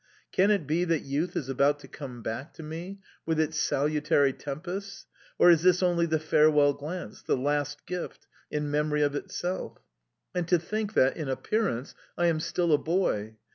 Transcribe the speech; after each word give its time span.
Can 0.31 0.49
it 0.49 0.65
be 0.65 0.83
that 0.85 1.03
youth 1.03 1.35
is 1.35 1.47
about 1.47 1.77
to 1.81 1.87
come 1.87 2.23
back 2.23 2.53
to 2.55 2.63
me, 2.63 3.01
with 3.23 3.39
its 3.39 3.59
salutary 3.59 4.33
tempests, 4.33 5.05
or 5.37 5.51
is 5.51 5.61
this 5.61 5.83
only 5.83 6.07
the 6.07 6.17
farewell 6.17 6.73
glance, 6.73 7.21
the 7.21 7.37
last 7.37 7.85
gift 7.85 8.25
in 8.49 8.71
memory 8.71 9.03
of 9.03 9.13
itself?... 9.13 9.77
And 10.33 10.47
to 10.47 10.57
think 10.57 10.93
that, 10.95 11.17
in 11.17 11.29
appearance, 11.29 11.93
I 12.17 12.25
am 12.25 12.39
still 12.39 12.73
a 12.73 12.79
boy! 12.79 13.35